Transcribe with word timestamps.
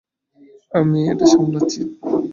আমি 0.71 0.99
এটা 1.11 1.25
সামলাচ্ছি। 1.25 1.79